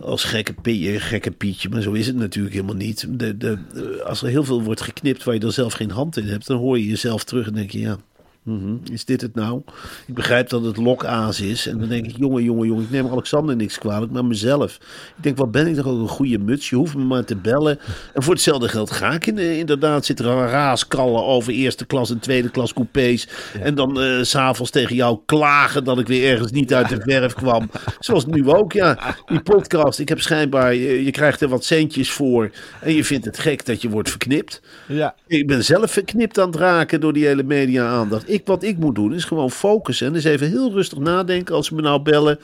[0.00, 3.06] als gekke, Pie- gekke Pietje, maar zo is het natuurlijk helemaal niet.
[3.08, 6.16] De, de, de- als er heel veel wordt geknipt waar je er zelf geen hand
[6.16, 7.96] in hebt, dan hoor je jezelf terug en denk je, ja,
[8.42, 9.62] mhm, is dit het nou?
[10.06, 11.66] Ik begrijp dat het lokaas is.
[11.66, 14.74] En dan denk ik, jongen, jongen, jongen, ik neem Alexander niks kwalijk, maar mezelf.
[15.16, 16.70] Ik denk, wat ben ik toch ook een goede muts?
[16.70, 17.78] Je hoeft me maar te bellen.
[18.14, 22.18] En voor hetzelfde geld ga ik in, inderdaad zitten er raaskallen over eerste klas en
[22.18, 23.28] tweede klas coupés.
[23.60, 27.00] En dan eh, s s'avonds tegen jou klagen dat ik weer ergens niet uit de
[27.00, 27.70] verf kwam.
[27.98, 29.16] Zoals nu ook, ja.
[29.26, 32.50] Die podcast, ik heb schijnbaar, je, je krijgt er wat centjes voor.
[32.80, 34.60] En je vindt het gek dat je wordt verknipt.
[34.88, 35.14] Ja.
[35.26, 38.28] Ik ben zelf verknipt aan het raken door die hele media-aandacht.
[38.32, 40.06] Ik, wat ik moet doen is gewoon focussen.
[40.06, 42.38] En dus even heel rustig nadenken als ze me nou bellen.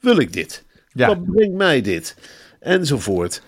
[0.00, 0.64] Wil ik dit?
[0.92, 1.06] Ja.
[1.06, 2.16] Wat brengt mij dit?
[2.60, 3.42] Enzovoort.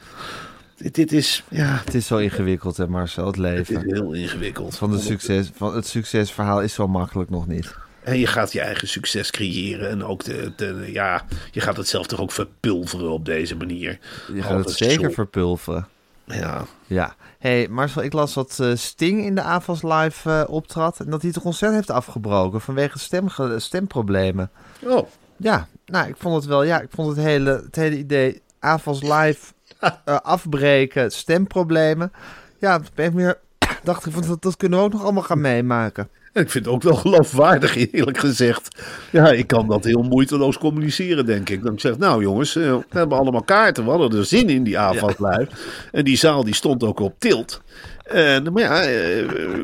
[0.77, 3.95] Dit, dit is, ja, Het is zo ingewikkeld, hè Marcel, het het is leven.
[3.95, 4.77] heel ingewikkeld.
[4.77, 7.75] Van, de succes, van het succesverhaal is zo makkelijk nog niet.
[8.03, 9.89] En je gaat je eigen succes creëren.
[9.91, 13.99] En ook de, de, ja, je gaat het zelf toch ook verpulveren op deze manier.
[14.35, 15.89] Je gaat het zeker verpulveren.
[16.25, 17.15] Ja, Ja.
[17.47, 21.01] Hey, Marcel, ik las dat eh, Sting in de AFAS Live eh, optrad...
[21.01, 24.51] en dat hij het concert heeft afgebroken vanwege stemge- stemproblemen.
[24.85, 26.63] oh, Ja, nou, ik vond het wel...
[26.63, 32.13] Ja, ik vond het hele, het hele idee AFAS Live eh, afbreken, stemproblemen...
[32.59, 33.39] Ja, op een meer
[33.83, 36.09] dacht ik, van, dat, dat kunnen we ook nog allemaal gaan meemaken.
[36.37, 38.83] Ik vind het ook wel geloofwaardig, eerlijk gezegd.
[39.11, 41.63] Ja, ik kan dat heel moeiteloos communiceren, denk ik.
[41.63, 43.85] Dan ik zeg, nou jongens, eh, we hebben allemaal kaarten.
[43.85, 45.49] We hadden er zin in, die avond live.
[45.93, 47.61] En die zaal die stond ook op tilt.
[48.07, 48.87] En, maar ja, eh,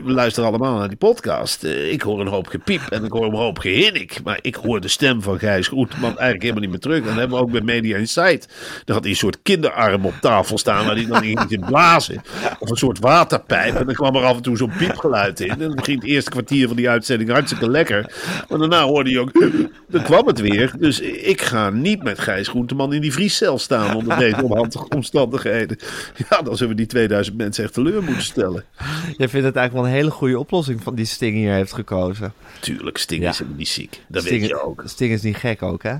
[0.05, 1.64] we luisteren allemaal naar die podcast.
[1.64, 4.20] Eh, Ik hoor een hoop gepiep en ik hoor een hoop gehinnik.
[4.24, 6.98] Maar ik hoor de stem van Gijs Groenteman eigenlijk helemaal niet meer terug.
[6.98, 8.48] En dat hebben we ook bij Media Insight.
[8.85, 12.22] Dan had hij een soort kinderarm op tafel staan waar hij dan in ging blazen.
[12.59, 13.74] Of een soort waterpijp.
[13.74, 15.48] En dan kwam er af en toe zo'n piepgeluid in.
[15.50, 18.12] En dan ging het eerste kwartier van die uitzending hartstikke lekker.
[18.48, 19.31] Maar daarna hoorde je ook,
[19.88, 20.72] dan kwam het weer.
[20.78, 25.76] Dus ik ga niet met Gijs Groenteman in die vriescel staan onder deze onhandige omstandigheden.
[26.31, 28.64] Ja, dan zullen we die 2000 mensen echt teleur moeten stellen.
[29.18, 32.32] Jij vindt het eigenlijk wel een hele goede oplossing van die Sting hier heeft gekozen.
[32.60, 33.30] Tuurlijk, Sting Ja.
[33.30, 34.00] is niet ziek.
[34.08, 34.82] Dat Sting, weet je ook.
[34.86, 35.94] Sting is niet gek ook, hè?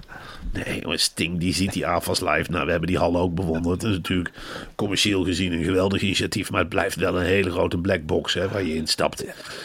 [0.53, 2.51] Nee, jongen, Sting die ziet die AFAS live.
[2.51, 3.83] Nou, we hebben die hal ook bewonderd.
[3.83, 4.31] Het is natuurlijk
[4.75, 6.51] commercieel gezien een geweldig initiatief.
[6.51, 9.25] Maar het blijft wel een hele grote black box hè, waar je in stapt.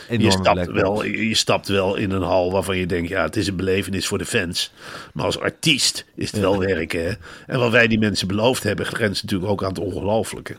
[0.09, 3.09] Je stapt, wel, je stapt wel in een hal waarvan je denkt...
[3.09, 4.71] ja, het is een belevenis voor de fans.
[5.13, 7.05] Maar als artiest is het wel werken.
[7.05, 7.11] Hè?
[7.47, 8.85] En wat wij die mensen beloofd hebben...
[8.85, 10.57] grenst natuurlijk ook aan het ongelooflijke.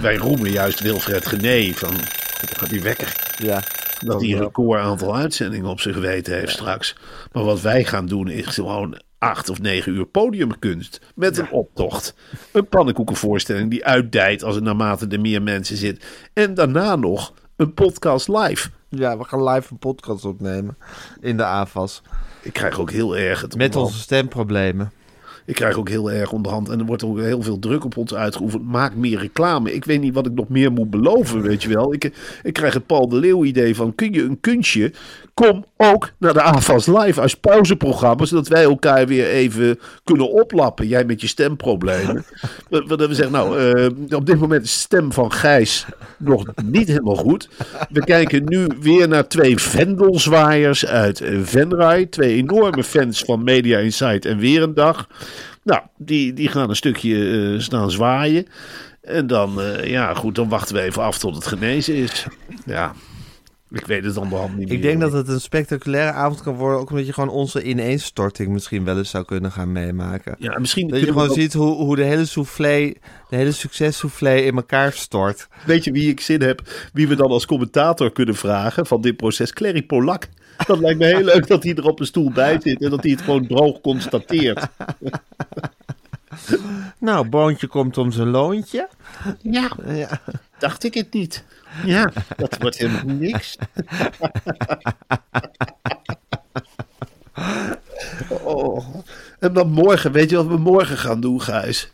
[0.00, 1.94] Wij roemen juist Wilfred Gené van...
[2.56, 3.34] gaat die wekker?
[3.38, 3.62] Ja.
[4.00, 6.96] Dat hij een record aantal uitzendingen op zijn geweten heeft straks.
[7.32, 11.00] Maar wat wij gaan doen is gewoon acht of negen uur podiumkunst.
[11.14, 12.14] Met een optocht.
[12.52, 16.04] Een pannenkoekenvoorstelling die uitdijt als er naarmate er meer mensen zit.
[16.32, 18.68] En daarna nog een podcast live.
[18.88, 20.76] Ja, we gaan live een podcast opnemen
[21.20, 22.02] in de AFAS.
[22.42, 24.92] Ik krijg ook heel erg het Met onze stemproblemen.
[25.44, 26.68] Ik krijg ook heel erg onderhand.
[26.68, 28.64] En er wordt ook heel veel druk op ons uitgeoefend.
[28.64, 29.74] Maak meer reclame.
[29.74, 31.94] Ik weet niet wat ik nog meer moet beloven, weet je wel.
[31.94, 33.94] Ik, ik krijg het Paul de Leeuw idee van...
[33.94, 34.92] Kun je een kunstje?
[35.34, 38.24] Kom ook naar de AFAS Live als pauzeprogramma.
[38.24, 40.88] Zodat wij elkaar weer even kunnen oplappen.
[40.88, 42.24] Jij met je stemproblemen.
[42.70, 45.86] Wat wat we zeggen, nou, eh, op dit moment is de stem van Gijs
[46.18, 47.48] nog niet helemaal goed.
[47.90, 52.06] We kijken nu weer naar twee vendelzwaaiers uit Venray.
[52.06, 55.08] Twee enorme fans van Media Insight en Weer een Dag.
[55.64, 58.46] Nou, die, die gaan een stukje eh, staan zwaaien.
[59.00, 62.26] En dan, eh, ja goed, dan wachten we even af tot het genezen is.
[62.66, 62.92] Ja,
[63.70, 64.76] ik weet het onderhand niet meer.
[64.76, 66.78] Ik denk dat het een spectaculaire avond kan worden.
[66.80, 70.34] Ook omdat je gewoon onze ineenstorting misschien wel eens zou kunnen gaan meemaken.
[70.38, 72.94] Ja, misschien Dat je gewoon ook- ziet hoe, hoe de hele soufflé,
[73.28, 75.48] de hele successoufflé in elkaar stort.
[75.66, 76.62] Weet je wie ik zin heb?
[76.92, 79.52] Wie we dan als commentator kunnen vragen van dit proces?
[79.52, 80.28] Clary Polak.
[80.66, 83.02] Dat lijkt me heel leuk dat hij er op een stoel bij zit en dat
[83.02, 84.66] hij het gewoon droog constateert.
[86.98, 88.88] Nou, Boontje komt om zijn loontje.
[89.42, 90.20] Ja, Ja.
[90.58, 91.44] dacht ik het niet.
[91.84, 93.56] Ja, dat wordt helemaal niks.
[98.28, 98.84] Oh.
[99.38, 101.92] En dan morgen, weet je wat we morgen gaan doen, Gijs?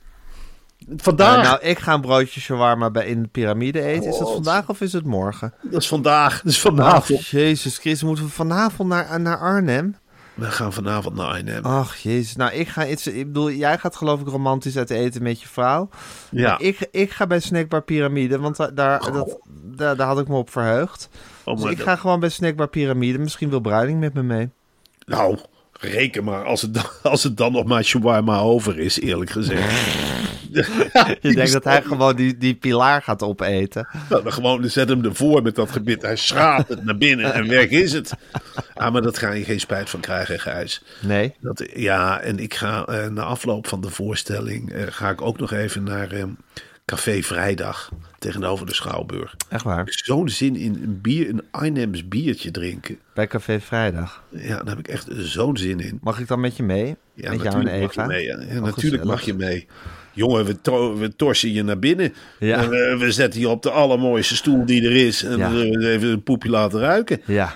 [0.97, 1.43] Vandaag.
[1.45, 4.09] nou, ik ga een broodje shawarma bij in de piramide eten.
[4.11, 5.55] Is dat vandaag of is het morgen?
[5.63, 6.37] Dat is vandaag.
[6.43, 7.27] Dat is Ach, vanavond.
[7.27, 9.97] Jezus Christus, moeten we vanavond naar, naar Arnhem?
[10.35, 11.65] We gaan vanavond naar Arnhem.
[11.65, 12.37] Ach, jezus.
[12.37, 13.07] Nou, ik ga iets...
[13.07, 15.89] Ik bedoel, jij gaat geloof ik romantisch uit eten met je vrouw.
[16.31, 16.59] ja.
[16.59, 20.37] Ik, ik ga bij Snackbar Pyramide, want daar, daar, dat, daar, daar had ik me
[20.37, 21.09] op verheugd.
[21.45, 23.19] Oh, Dus ik dat- ga gewoon bij Snackbar Pyramide.
[23.19, 24.51] Misschien wil Bruining met me mee.
[25.07, 25.39] Nou,
[25.73, 29.87] reken maar als het, dan, als het dan nog maar shawarma over is, eerlijk gezegd.
[31.21, 33.89] Je denkt dat hij gewoon die, die pilaar gaat opeten.
[34.09, 36.03] Nou, dan gewoon zet hem ervoor met dat gebit.
[36.03, 38.13] Hij schraapt het naar binnen en weg is het.
[38.75, 40.83] Ah, maar dat ga je geen spijt van krijgen, Gijs.
[41.01, 41.35] Nee.
[41.41, 44.73] Dat, ja, en ik ga eh, na afloop van de voorstelling...
[44.73, 46.25] eh, ga ik ook nog even naar eh,
[46.89, 49.35] Café Vrijdag tegenover de Schouwburg.
[49.49, 49.83] Echt waar.
[49.87, 52.99] zo'n zin in een bier, een Arnhems biertje drinken.
[53.15, 54.23] Bij Café Vrijdag.
[54.31, 55.99] Ja, daar heb ik echt zo'n zin in.
[56.03, 56.97] Mag ik dan met je mee?
[57.15, 58.07] Ja, met jou en natuurlijk mag je Eva?
[58.07, 58.25] mee.
[58.25, 59.05] Ja, Ja, Oh, natuurlijk gezellig.
[59.05, 59.67] mag je mee.
[60.13, 62.15] Jongen, we, to- we torsen je naar binnen.
[62.39, 62.63] Ja.
[62.63, 65.23] En we, we zetten je op de allermooiste stoel die er is.
[65.25, 65.51] En Ja.
[65.51, 67.21] zullen we even een poepje laten ruiken.
[67.27, 67.55] Ja.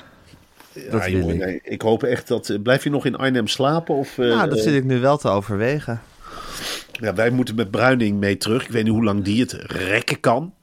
[0.90, 1.44] Dat jongen, ik.
[1.44, 2.48] nee, ik hoop echt dat...
[2.48, 3.94] eh, Blijf je nog in Arnhem slapen?
[3.94, 6.00] Of, eh, Nou, dat eh, zit ik nu wel te overwegen.
[7.02, 8.64] Ja, wij moeten met Bruining mee terug.
[8.64, 10.54] Ik weet niet hoe lang die het rekken kan.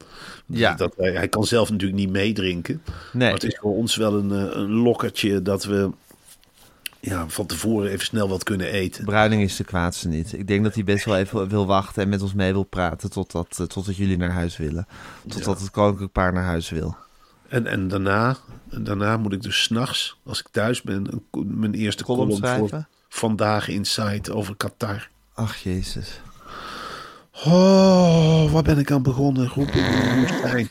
[0.45, 0.73] Ja.
[0.73, 2.81] Dat, hij, hij kan zelf natuurlijk niet meedrinken.
[3.13, 3.29] Nee.
[3.31, 5.89] Maar het is voor ons wel een, eh, een lokkertje dat we
[6.99, 9.05] ja, van tevoren even snel wat kunnen eten.
[9.05, 10.33] Bruining is de kwaadste niet.
[10.33, 13.09] Ik denk dat hij best wel even wil wachten en met ons mee wil praten
[13.09, 14.87] totdat, eh, totdat jullie naar huis willen.
[15.27, 16.95] Totdat het koninklijk paar naar huis wil.
[17.47, 18.37] En, en daarna,
[18.71, 22.87] daarna moet ik dus s'nachts, als ik thuis ben, mijn eerste Column column, voor schrijven?
[23.09, 25.09] Vandaag Inside over Qatar.
[25.33, 26.21] Ach, jezus.
[27.45, 29.47] Oh, waar ben ik aan begonnen?
[29.47, 30.69] Roep in de woestijn.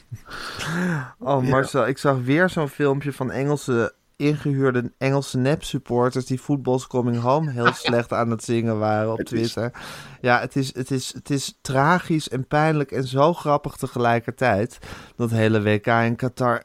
[1.18, 7.20] Oh, Marcel, ik zag weer zo'n filmpje van Engelse ingehuurde Engelse nep-supporters die Football's Coming
[7.20, 9.72] Home heel slecht aan het zingen waren op Twitter.
[10.20, 14.78] Ja, het is, het, is, het is tragisch en pijnlijk en zo grappig tegelijkertijd.
[15.16, 16.62] Dat hele WK in Qatar.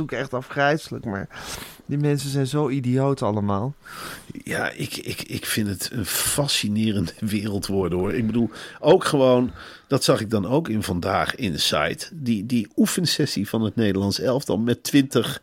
[0.00, 1.28] Ook echt afgrijzelijk, maar
[1.86, 3.74] die mensen zijn zo idioot allemaal.
[4.44, 8.12] Ja, ik, ik, ik vind het een fascinerende wereld worden hoor.
[8.14, 9.50] Ik bedoel, ook gewoon,
[9.88, 11.98] dat zag ik dan ook in Vandaag Inside.
[12.12, 15.40] Die, die oefensessie van het Nederlands elftal met twintig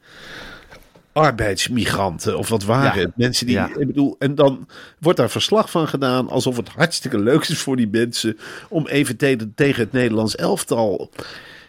[1.14, 3.06] arbeidsmigranten of wat waren Ja.
[3.06, 3.18] het?
[3.18, 3.70] Mensen die, Ja.
[3.78, 4.68] ik bedoel, en dan
[5.00, 8.38] wordt daar verslag van gedaan alsof het hartstikke leuk is voor die mensen
[8.70, 11.12] om even te- tegen het Nederlands elftal.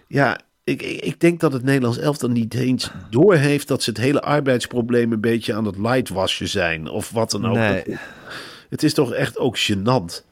[0.09, 4.21] Ja, ik, ik denk dat het Nederlands elftal niet eens doorheeft dat ze het hele
[4.21, 7.55] arbeidsprobleem een beetje aan het lightwashen zijn of wat dan ook.
[7.55, 7.85] Nee.
[8.69, 10.25] Het is toch echt ook gênant.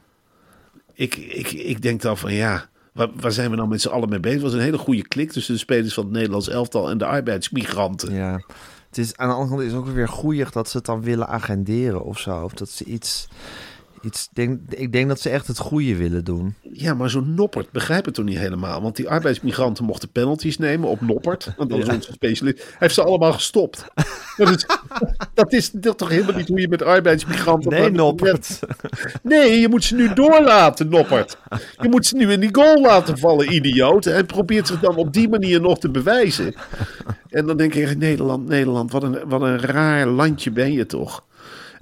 [0.93, 4.09] Ik, ik, ik denk dan van ja, waar, waar zijn we nou met z'n allen
[4.09, 4.41] mee bezig?
[4.41, 7.05] Het was een hele goede klik tussen de spelers van het Nederlands elftal en de
[7.05, 8.13] arbeidsmigranten.
[8.13, 8.41] Ja.
[8.87, 11.01] Het is, aan de andere kant is het ook weer goeig dat ze het dan
[11.01, 12.43] willen agenderen of zo.
[12.43, 13.27] Of dat ze iets...
[14.03, 16.55] iets denk, ik denk dat ze echt het goede willen doen.
[16.71, 18.81] Ja, maar zo'n Noppert begrijp het toch niet helemaal?
[18.81, 21.53] Want die arbeidsmigranten mochten penalties nemen op Noppert.
[21.57, 21.93] Want dat is Ja.
[21.93, 22.57] onze specialist.
[22.57, 23.85] Hij heeft ze allemaal gestopt.
[24.37, 24.65] dat, is,
[25.33, 27.71] dat is dat toch helemaal niet hoe je met arbeidsmigranten...
[27.71, 28.59] Nee, Noppert.
[29.23, 31.37] Nee, je moet ze nu doorlaten, Noppert.
[31.81, 34.03] Je moet ze nu in die goal laten vallen, idioot.
[34.03, 36.53] Hij probeert zich dan op die manier nog te bewijzen.
[37.29, 41.23] En dan denk ik, Nederland, Nederland, wat een, wat een raar landje ben je toch.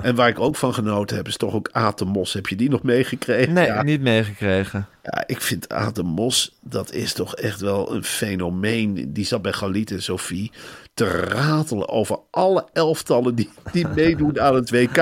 [0.01, 2.33] En waar ik ook van genoten heb, is toch ook Aten Mos.
[2.33, 3.53] Heb je die nog meegekregen?
[3.53, 3.83] Nee, Ja.
[3.83, 4.87] niet meegekregen.
[5.03, 9.13] Ja, ik vind Aten Mos, dat is toch echt wel een fenomeen.
[9.13, 10.51] Die zat bij Galit en Sophie
[10.93, 14.97] te ratelen over alle elftallen die, die meedoen aan het WK.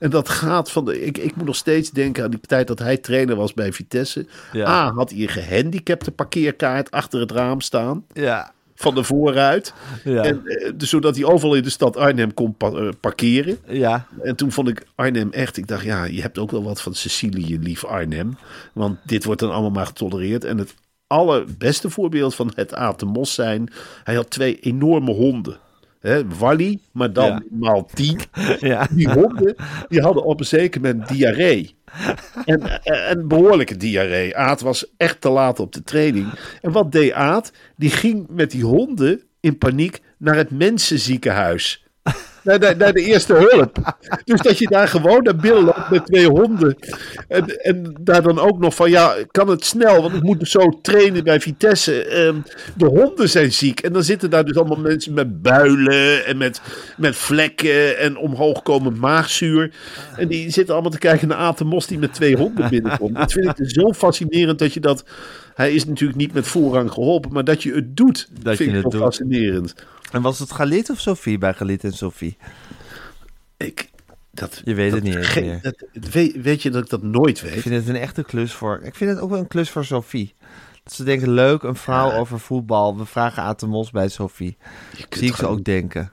[0.00, 1.04] En dat gaat van de.
[1.04, 4.26] Ik, ik moet nog steeds denken aan die tijd dat hij trainer was bij Vitesse.
[4.52, 4.66] Ja.
[4.68, 8.04] A, had hij een gehandicapte parkeerkaart achter het raam staan.
[8.12, 8.52] Ja.
[8.80, 9.72] Van de vooruit.
[10.04, 10.22] Ja.
[10.22, 13.58] En, eh, dus zodat hij overal in de stad Arnhem kon pa- eh, parkeren.
[13.66, 14.06] Ja.
[14.22, 15.56] En toen vond ik Arnhem echt.
[15.56, 18.36] Ik dacht, ja, je hebt ook wel wat van Sicilië, lief Arnhem.
[18.72, 20.44] Want dit wordt dan allemaal maar getolereerd.
[20.44, 20.74] En het
[21.06, 23.68] allerbeste voorbeeld van het Aten Mos zijn.
[24.04, 25.56] Hij had twee enorme honden.
[26.00, 27.42] Hè, Wally, maar dan Ja.
[27.50, 28.18] maal tien.
[28.60, 28.88] Ja.
[28.90, 29.54] Die honden
[29.88, 31.74] die hadden op een zeker moment diarree.
[32.44, 34.36] En, en een behoorlijke diarree.
[34.36, 36.32] Aad was echt te laat op de training.
[36.60, 37.52] En wat deed Aad?
[37.76, 41.84] Die ging met die honden in paniek naar het mensenziekenhuis.
[42.42, 43.96] Naar de, naar de eerste hulp.
[44.24, 46.76] Dus dat je daar gewoon naar binnen loopt met twee honden.
[47.28, 50.02] En, en daar dan ook nog van, ja, kan het snel?
[50.02, 52.04] Want ik moet zo trainen bij Vitesse.
[52.04, 52.36] Ehm,
[52.76, 53.80] de honden zijn ziek.
[53.80, 56.60] En dan zitten daar dus allemaal mensen met builen en met,
[56.96, 59.70] met vlekken en omhoogkomend maagzuur.
[60.16, 63.16] En die zitten allemaal te kijken naar Aten Mos die met twee honden binnenkomt.
[63.16, 65.04] Dat vind ik dus zo fascinerend dat je dat...
[65.54, 68.76] Hij is natuurlijk niet met voorrang geholpen, maar dat je het doet, Dat vind je
[68.76, 69.00] ik het doet.
[69.00, 69.74] fascinerend.
[70.10, 72.36] En was het Galit of Sophie bij Galit en Sophie?
[73.56, 73.90] Ik,
[74.30, 75.58] dat, Je weet het niet eens meer.
[75.62, 77.62] dat- weet, weet je dat ik dat nooit Ik weet?
[77.62, 78.80] vind het een echte klus voor...
[78.82, 80.34] Ik vind het ook wel een klus voor Sophie.
[80.84, 82.96] Dat ze denken, leuk, een vrouw over voetbal.
[82.98, 84.56] We vragen Aten Mos bij Sophie.
[85.10, 86.12] Zie ik ze ook denken.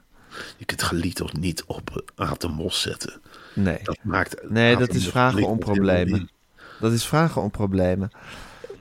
[0.58, 3.22] je kunt Galit toch niet op Aten Mos zetten?
[3.54, 3.80] Nee.
[3.84, 6.30] Dat maakt Nee, dat is vragen om problemen.
[6.80, 8.10] Dat is vragen om problemen.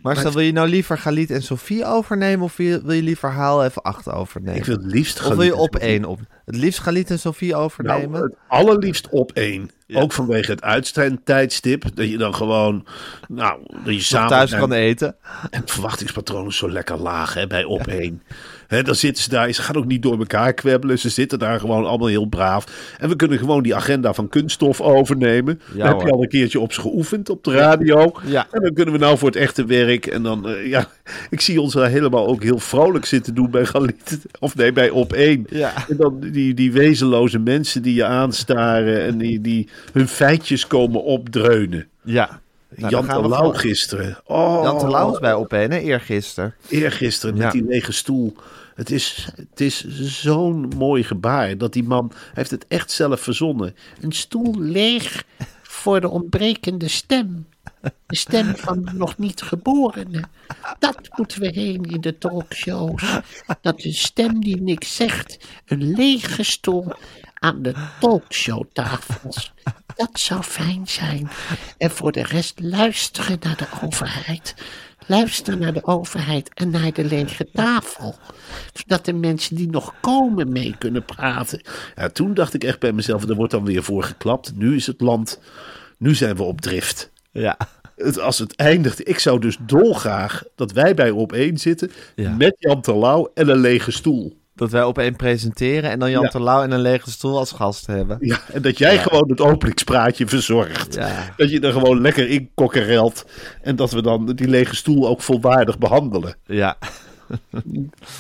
[0.07, 2.45] Maar stel, wil je nou liever Galit en Sophie overnemen...
[2.45, 4.57] of wil je, wil je liever Haal even acht overnemen?
[4.57, 6.21] Ik wil het liefst of wil Galit je op één op...
[6.47, 8.11] Het liefst gaan Liet en Sofie overnemen.
[8.11, 9.71] Nou, het allerliefst op één.
[9.95, 11.85] Ook vanwege het uitstendtijdstip.
[11.95, 12.87] Dat je dan gewoon,
[13.29, 15.17] nou, dat je samen thuis kan eten.
[15.51, 18.23] En het verwachtingspatroon is zo lekker laag hè, bij op één.
[18.67, 20.99] Hè, dan zitten ze daar, ze gaan ook niet door elkaar kwebbelen.
[20.99, 22.95] Ze zitten daar gewoon allemaal heel braaf.
[22.99, 25.61] En we kunnen gewoon die agenda van kunststof overnemen.
[25.75, 28.13] Ja, Daar heb je al een keertje op ze geoefend op de radio.
[28.25, 28.47] Ja.
[28.51, 30.07] En dan kunnen we nou voor het echte werk.
[30.07, 30.89] En dan, eh, ja,
[31.31, 34.19] ik zie ons daar helemaal ook heel vrolijk zitten doen bij Galit.
[34.41, 35.47] Of nee, bij op één.
[35.51, 35.73] Ja.
[35.89, 39.01] En dan die, die wezenloze mensen die je aanstaren.
[39.03, 41.87] En die, die hun feitjes komen opdreunen.
[42.05, 42.41] Ja.
[42.77, 44.19] Nou, Jan Terlouw gewoon- gisteren.
[44.25, 46.55] Oh, Jan Terlouw is bij op één, hè, eergisteren.
[46.69, 47.51] Eergisteren met Ja.
[47.51, 48.35] die lege stoel.
[48.75, 49.87] Het is, het is
[50.21, 53.75] zo'n mooi gebaar dat die man heeft het echt zelf verzonnen.
[54.01, 55.25] Een stoel leeg
[55.63, 57.47] voor de ontbrekende stem.
[58.07, 60.23] De stem van nog niet geborene.
[60.79, 63.21] Dat moeten we heen in de talkshows.
[63.61, 65.39] Dat een stem die niks zegt.
[65.67, 66.93] Een lege stoel
[67.35, 69.53] aan de talkshowtafels.
[69.95, 71.29] Dat zou fijn zijn.
[71.79, 74.55] En voor de rest luisteren naar de overheid.
[75.07, 78.15] Luister naar de overheid en naar de lege tafel.
[78.73, 81.63] Zodat de mensen die nog komen mee kunnen praten.
[81.95, 84.57] Ja, toen dacht ik echt bij mezelf, er wordt dan weer voor geklapt.
[84.57, 85.41] Nu is het land,
[85.99, 87.11] nu zijn we op drift.
[87.33, 87.57] Ja.
[87.97, 91.91] Het, als het eindigt, ik zou dus dolgraag dat wij bij op één zitten.
[92.15, 92.35] Ja.
[92.39, 94.37] Met Jan Terlouw en een lege stoel.
[94.55, 96.29] Dat wij op één presenteren en dan Jan Ja.
[96.29, 98.17] Terlouw en een lege stoel als gast hebben.
[98.21, 100.99] Ja, en dat jij gewoon het openingspraatje verzorgt.
[101.37, 103.25] Dat je er gewoon lekker in kokkerelt.
[103.63, 106.37] En dat we dan die lege stoel ook volwaardig behandelen.
[106.47, 106.79] Ja.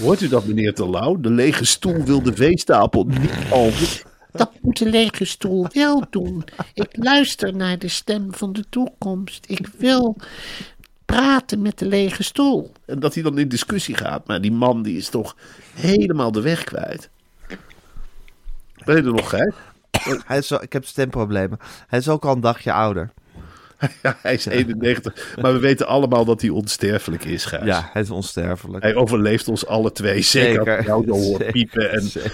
[0.02, 1.20] Hoort u dat, meneer Terlouw?
[1.20, 4.02] De lege stoel wil de veestapel niet over.
[4.36, 6.44] Dat moet de lege stoel wel doen.
[6.74, 9.44] Ik luister naar de stem van de toekomst.
[9.48, 10.16] Ik wil
[11.04, 12.72] praten met de lege stoel.
[12.84, 14.26] En dat hij dan in discussie gaat.
[14.26, 15.36] Maar die man die is toch
[15.74, 17.08] helemaal de weg kwijt.
[18.84, 19.50] Ben je er nog, hè?
[20.26, 21.58] Hij is zo, ik heb stemproblemen.
[21.86, 23.12] Hij is ook al een dagje ouder.
[24.02, 25.36] Ja, hij is 91.
[25.40, 27.64] Maar we weten allemaal dat hij onsterfelijk is, Gijs.
[27.64, 28.82] Ja, hij is onsterfelijk.
[28.82, 30.22] Hij overleeft ons alle twee.
[30.22, 30.84] Zeker, Zeker.
[30.84, 31.90] jou zo hoort piepen.
[31.92, 32.32] En, zeker.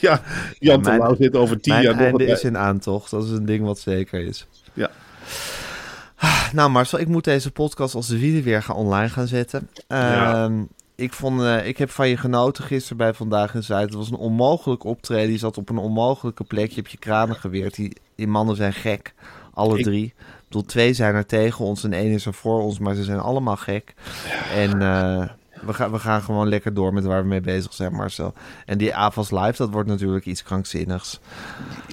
[0.00, 0.22] Ja,
[0.58, 2.20] Jan mijn- Terlouw zit over tien Mijn jaar nog...
[2.20, 3.10] een- is in aantocht.
[3.10, 4.46] Dat is een ding wat zeker is.
[4.72, 4.90] Ja.
[6.52, 9.68] Nou Marcel, ik moet deze podcast als de wielen weer gaan online gaan zetten.
[9.88, 10.44] Ja.
[10.44, 10.62] Ehm,
[10.94, 13.84] ik, vond, eh, ik heb van je genoten gisteren bij Vandaag in Zuid.
[13.88, 15.30] Het was een onmogelijk optreden.
[15.32, 16.68] Je zat op een onmogelijke plek.
[16.68, 17.74] Je hebt je kranen geweerd.
[17.74, 19.14] Die, die mannen zijn gek.
[19.54, 20.14] Alle Ik- drie.
[20.54, 22.78] Bedoel, twee zijn er tegen ons en één is er voor ons.
[22.78, 23.94] Maar ze zijn allemaal gek.
[24.54, 25.28] En eh,
[25.66, 28.34] we, gaan we gaan gewoon lekker door met waar we mee bezig zijn, Marcel.
[28.66, 31.20] En die AFAS Live, dat wordt natuurlijk iets krankzinnigs.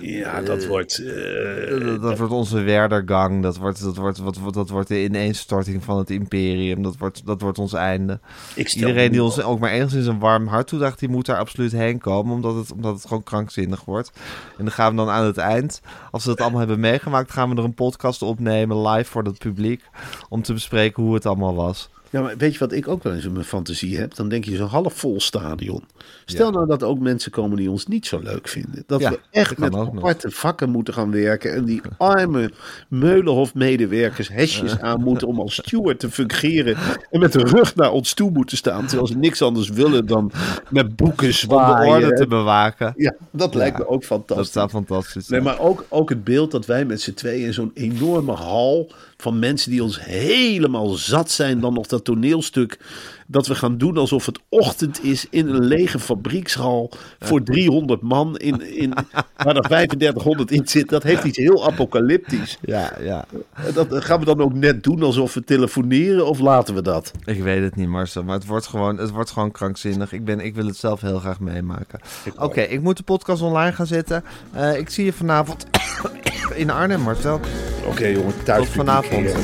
[0.01, 0.97] Ja, dat wordt...
[0.97, 3.41] eh, Dat, dat wordt onze Werdergang.
[3.43, 6.83] Dat wordt, dat, wordt, wat, wat, dat wordt de ineenstorting van het imperium.
[6.83, 8.19] Dat wordt, dat wordt ons einde.
[8.55, 11.37] ik stel Iedereen die ons ook maar enigszins een warm hart toedacht, die moet daar
[11.37, 12.33] absoluut heen komen.
[12.35, 14.11] Omdat het, omdat het gewoon krankzinnig wordt.
[14.57, 15.81] En dan gaan we dan aan het eind,
[16.11, 19.37] als we dat allemaal hebben meegemaakt, gaan we er een podcast opnemen live voor het
[19.37, 19.83] publiek.
[20.29, 21.89] Om te bespreken hoe het allemaal was.
[22.11, 24.15] Ja, maar weet je wat ik ook wel eens in mijn fantasie heb?
[24.15, 25.83] Dan denk je zo'n half vol stadion.
[26.25, 28.83] Stel nou dat ook mensen komen die ons niet zo leuk vinden.
[28.87, 29.87] Dat Ja, we echt dat met nog.
[29.95, 31.53] aparte vakken moeten gaan werken.
[31.53, 32.51] En die arme
[32.87, 36.77] Meulenhof-medewerkers hesjes aan moeten om als steward te fungeren.
[37.11, 38.85] En met de rug naar ons toe moeten staan.
[38.85, 40.31] Terwijl ze niks anders willen dan
[40.69, 41.93] met boeken Om de zwaaien.
[41.93, 42.93] orde te bewaken.
[42.95, 44.47] Ja, dat lijkt me ook Dat fantastisch.
[44.47, 45.27] staat fantastisch.
[45.27, 48.91] Nee, maar ook, ook het beeld dat wij met z'n tweeën in zo'n enorme hal
[49.17, 52.79] van mensen die ons helemaal zat zijn, dan nog dat toneelstuk
[53.27, 58.37] dat we gaan doen alsof het ochtend is in een lege fabriekshal voor 300 man
[58.37, 58.93] in, in,
[59.37, 60.89] waar er 3500 in zit.
[60.89, 62.57] Dat heeft iets heel apocalyptisch.
[62.61, 63.25] Ja, ja.
[63.73, 67.11] Dat gaan we dan ook net doen alsof we telefoneren of laten we dat?
[67.25, 70.11] Ik weet het niet, Marcel, maar het wordt gewoon, het wordt gewoon krankzinnig.
[70.11, 71.99] Ik, ben, ik wil het zelf heel graag meemaken.
[72.37, 74.23] Oké, ik moet de podcast online gaan zetten.
[74.51, 75.65] Eh, ik zie je vanavond
[76.55, 77.39] in Arnhem, Marcel.
[77.85, 78.65] Oké jongen, thuis.
[78.65, 79.35] Tot vanavond.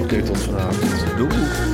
[0.00, 1.16] Oké, tot vanavond.
[1.16, 1.73] Doei.